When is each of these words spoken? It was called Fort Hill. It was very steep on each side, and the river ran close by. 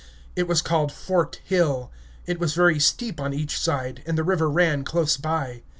It 0.35 0.47
was 0.47 0.63
called 0.63 0.91
Fort 0.91 1.39
Hill. 1.43 1.91
It 2.25 2.39
was 2.39 2.55
very 2.55 2.79
steep 2.79 3.19
on 3.19 3.35
each 3.35 3.59
side, 3.59 4.01
and 4.07 4.17
the 4.17 4.23
river 4.23 4.49
ran 4.49 4.83
close 4.83 5.15
by. 5.15 5.61